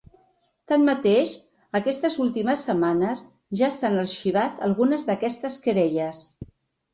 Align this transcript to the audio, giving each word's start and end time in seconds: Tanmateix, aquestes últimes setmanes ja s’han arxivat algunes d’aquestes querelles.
Tanmateix, 0.69 1.33
aquestes 1.79 2.15
últimes 2.25 2.63
setmanes 2.69 3.21
ja 3.61 3.69
s’han 3.77 3.99
arxivat 4.05 4.65
algunes 4.71 5.07
d’aquestes 5.11 5.61
querelles. 5.69 6.25